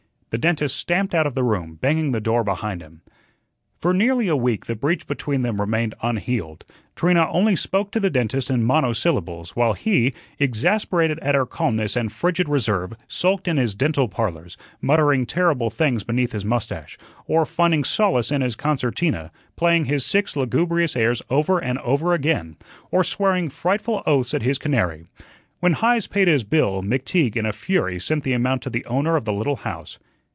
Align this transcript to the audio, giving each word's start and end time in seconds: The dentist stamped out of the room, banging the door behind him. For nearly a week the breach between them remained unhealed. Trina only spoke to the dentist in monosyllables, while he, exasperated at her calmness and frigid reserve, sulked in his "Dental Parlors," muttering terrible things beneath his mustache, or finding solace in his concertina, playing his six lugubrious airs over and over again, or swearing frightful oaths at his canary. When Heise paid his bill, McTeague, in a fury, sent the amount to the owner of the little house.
The 0.33 0.37
dentist 0.37 0.77
stamped 0.77 1.13
out 1.13 1.27
of 1.27 1.35
the 1.35 1.43
room, 1.43 1.75
banging 1.81 2.13
the 2.13 2.21
door 2.21 2.41
behind 2.45 2.81
him. 2.81 3.01
For 3.81 3.93
nearly 3.93 4.29
a 4.29 4.35
week 4.37 4.65
the 4.65 4.77
breach 4.77 5.05
between 5.05 5.41
them 5.41 5.59
remained 5.59 5.93
unhealed. 6.01 6.63
Trina 6.95 7.29
only 7.29 7.57
spoke 7.57 7.91
to 7.91 7.99
the 7.99 8.09
dentist 8.09 8.49
in 8.49 8.63
monosyllables, 8.63 9.57
while 9.57 9.73
he, 9.73 10.13
exasperated 10.39 11.19
at 11.19 11.35
her 11.35 11.45
calmness 11.45 11.97
and 11.97 12.13
frigid 12.13 12.47
reserve, 12.47 12.93
sulked 13.09 13.45
in 13.49 13.57
his 13.57 13.75
"Dental 13.75 14.07
Parlors," 14.07 14.55
muttering 14.79 15.25
terrible 15.25 15.69
things 15.69 16.05
beneath 16.05 16.31
his 16.31 16.45
mustache, 16.45 16.97
or 17.27 17.45
finding 17.45 17.83
solace 17.83 18.31
in 18.31 18.39
his 18.39 18.55
concertina, 18.55 19.31
playing 19.57 19.83
his 19.83 20.05
six 20.05 20.37
lugubrious 20.37 20.95
airs 20.95 21.21
over 21.29 21.59
and 21.61 21.77
over 21.79 22.13
again, 22.13 22.55
or 22.89 23.03
swearing 23.03 23.49
frightful 23.49 24.01
oaths 24.05 24.33
at 24.33 24.43
his 24.43 24.57
canary. 24.57 25.07
When 25.59 25.73
Heise 25.73 26.07
paid 26.07 26.29
his 26.29 26.45
bill, 26.45 26.81
McTeague, 26.81 27.35
in 27.35 27.45
a 27.45 27.51
fury, 27.51 27.99
sent 27.99 28.23
the 28.23 28.31
amount 28.31 28.61
to 28.61 28.69
the 28.69 28.85
owner 28.85 29.17
of 29.17 29.25
the 29.25 29.33
little 29.33 29.57
house. 29.57 29.99